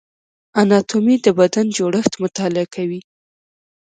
اناتومي 0.61 1.15
د 1.25 1.27
بدن 1.39 1.65
جوړښت 1.77 2.13
مطالعه 2.23 2.67
کوي 2.75 3.01